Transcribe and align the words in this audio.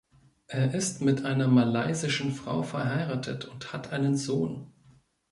Er 0.47 0.73
ist 0.73 1.01
mit 1.03 1.25
einer 1.25 1.47
malaysischen 1.47 2.31
Frau 2.31 2.63
verheiratet 2.63 3.45
und 3.45 3.71
hat 3.71 3.91
einen 3.93 4.17
Sohn. 4.17 4.73